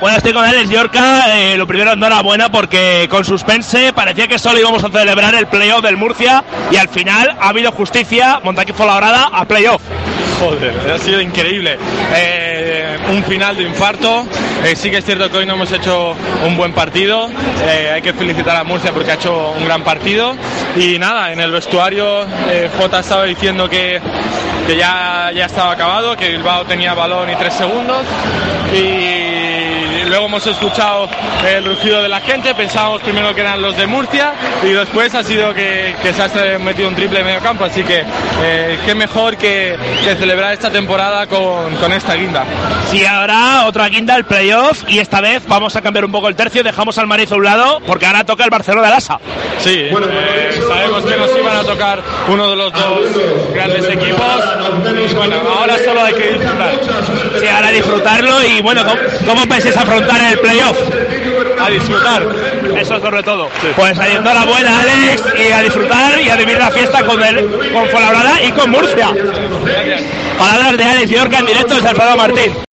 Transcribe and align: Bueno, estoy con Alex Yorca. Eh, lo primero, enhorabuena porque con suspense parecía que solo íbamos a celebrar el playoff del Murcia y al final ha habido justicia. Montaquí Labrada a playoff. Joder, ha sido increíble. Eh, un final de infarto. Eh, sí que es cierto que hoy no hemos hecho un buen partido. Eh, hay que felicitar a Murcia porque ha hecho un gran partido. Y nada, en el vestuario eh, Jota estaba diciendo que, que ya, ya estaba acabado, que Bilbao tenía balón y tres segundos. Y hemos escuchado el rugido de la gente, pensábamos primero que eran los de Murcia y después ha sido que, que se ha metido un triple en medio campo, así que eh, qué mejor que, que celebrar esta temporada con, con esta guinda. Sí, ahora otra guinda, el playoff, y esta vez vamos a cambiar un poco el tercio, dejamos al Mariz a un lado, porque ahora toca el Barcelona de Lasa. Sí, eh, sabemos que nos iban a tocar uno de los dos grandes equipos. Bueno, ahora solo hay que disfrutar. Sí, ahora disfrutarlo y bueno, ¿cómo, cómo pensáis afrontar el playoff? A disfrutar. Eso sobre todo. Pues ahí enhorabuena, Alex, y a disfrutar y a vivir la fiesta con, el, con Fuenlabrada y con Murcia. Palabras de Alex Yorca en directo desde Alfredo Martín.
Bueno, 0.00 0.18
estoy 0.18 0.32
con 0.32 0.44
Alex 0.44 0.68
Yorca. 0.68 1.36
Eh, 1.36 1.56
lo 1.56 1.66
primero, 1.66 1.92
enhorabuena 1.92 2.50
porque 2.50 3.06
con 3.10 3.24
suspense 3.24 3.92
parecía 3.92 4.28
que 4.28 4.38
solo 4.38 4.58
íbamos 4.58 4.84
a 4.84 4.90
celebrar 4.90 5.34
el 5.34 5.46
playoff 5.46 5.82
del 5.82 5.96
Murcia 5.96 6.44
y 6.70 6.76
al 6.76 6.88
final 6.88 7.36
ha 7.40 7.48
habido 7.48 7.72
justicia. 7.72 8.40
Montaquí 8.42 8.72
Labrada 8.78 9.30
a 9.32 9.44
playoff. 9.46 9.80
Joder, 10.38 10.90
ha 10.90 10.98
sido 10.98 11.20
increíble. 11.20 11.78
Eh, 12.14 12.98
un 13.10 13.24
final 13.24 13.56
de 13.56 13.62
infarto. 13.64 14.26
Eh, 14.64 14.74
sí 14.76 14.90
que 14.90 14.98
es 14.98 15.04
cierto 15.04 15.30
que 15.30 15.38
hoy 15.38 15.46
no 15.46 15.54
hemos 15.54 15.70
hecho 15.72 16.14
un 16.46 16.56
buen 16.56 16.72
partido. 16.72 17.28
Eh, 17.66 17.90
hay 17.94 18.02
que 18.02 18.12
felicitar 18.12 18.56
a 18.56 18.64
Murcia 18.64 18.92
porque 18.92 19.12
ha 19.12 19.14
hecho 19.14 19.52
un 19.56 19.64
gran 19.64 19.82
partido. 19.82 20.34
Y 20.76 20.98
nada, 20.98 21.32
en 21.32 21.40
el 21.40 21.50
vestuario 21.50 22.22
eh, 22.48 22.68
Jota 22.78 23.00
estaba 23.00 23.24
diciendo 23.24 23.68
que, 23.68 24.00
que 24.66 24.76
ya, 24.76 25.30
ya 25.34 25.46
estaba 25.46 25.72
acabado, 25.72 26.16
que 26.16 26.30
Bilbao 26.30 26.64
tenía 26.64 26.94
balón 26.94 27.30
y 27.30 27.36
tres 27.36 27.54
segundos. 27.54 28.04
Y 28.74 29.25
hemos 30.36 30.46
escuchado 30.48 31.08
el 31.48 31.64
rugido 31.64 32.02
de 32.02 32.10
la 32.10 32.20
gente, 32.20 32.54
pensábamos 32.54 33.00
primero 33.00 33.34
que 33.34 33.40
eran 33.40 33.62
los 33.62 33.74
de 33.74 33.86
Murcia 33.86 34.34
y 34.62 34.68
después 34.68 35.14
ha 35.14 35.22
sido 35.22 35.54
que, 35.54 35.96
que 36.02 36.12
se 36.12 36.22
ha 36.22 36.58
metido 36.58 36.88
un 36.90 36.94
triple 36.94 37.20
en 37.20 37.26
medio 37.26 37.40
campo, 37.40 37.64
así 37.64 37.82
que 37.82 38.04
eh, 38.42 38.78
qué 38.84 38.94
mejor 38.94 39.38
que, 39.38 39.78
que 40.04 40.14
celebrar 40.16 40.52
esta 40.52 40.68
temporada 40.68 41.26
con, 41.26 41.74
con 41.76 41.90
esta 41.90 42.16
guinda. 42.16 42.44
Sí, 42.90 43.06
ahora 43.06 43.64
otra 43.64 43.88
guinda, 43.88 44.14
el 44.14 44.26
playoff, 44.26 44.84
y 44.88 44.98
esta 44.98 45.22
vez 45.22 45.42
vamos 45.48 45.74
a 45.74 45.80
cambiar 45.80 46.04
un 46.04 46.12
poco 46.12 46.28
el 46.28 46.36
tercio, 46.36 46.62
dejamos 46.62 46.98
al 46.98 47.06
Mariz 47.06 47.32
a 47.32 47.36
un 47.36 47.44
lado, 47.44 47.80
porque 47.86 48.04
ahora 48.04 48.22
toca 48.24 48.44
el 48.44 48.50
Barcelona 48.50 48.88
de 48.88 48.92
Lasa. 48.92 49.18
Sí, 49.60 49.88
eh, 49.90 50.60
sabemos 50.68 51.02
que 51.02 51.16
nos 51.16 51.30
iban 51.38 51.56
a 51.56 51.64
tocar 51.64 52.02
uno 52.28 52.50
de 52.50 52.56
los 52.56 52.72
dos 52.74 53.00
grandes 53.54 53.88
equipos. 53.88 54.20
Bueno, 55.26 55.50
ahora 55.50 55.76
solo 55.84 56.02
hay 56.02 56.14
que 56.14 56.28
disfrutar. 56.34 56.80
Sí, 57.40 57.46
ahora 57.46 57.70
disfrutarlo 57.70 58.44
y 58.44 58.62
bueno, 58.62 58.84
¿cómo, 58.84 58.96
cómo 59.26 59.48
pensáis 59.48 59.76
afrontar 59.76 60.20
el 60.32 60.38
playoff? 60.38 60.78
A 61.60 61.70
disfrutar. 61.70 62.22
Eso 62.78 63.00
sobre 63.00 63.22
todo. 63.22 63.48
Pues 63.74 63.98
ahí 63.98 64.16
enhorabuena, 64.16 64.80
Alex, 64.80 65.22
y 65.36 65.52
a 65.52 65.62
disfrutar 65.62 66.20
y 66.20 66.30
a 66.30 66.36
vivir 66.36 66.58
la 66.58 66.70
fiesta 66.70 67.04
con, 67.04 67.22
el, 67.22 67.48
con 67.72 67.88
Fuenlabrada 67.88 68.42
y 68.42 68.52
con 68.52 68.70
Murcia. 68.70 69.08
Palabras 70.38 70.76
de 70.76 70.84
Alex 70.84 71.10
Yorca 71.10 71.38
en 71.38 71.46
directo 71.46 71.74
desde 71.74 71.88
Alfredo 71.88 72.16
Martín. 72.16 72.65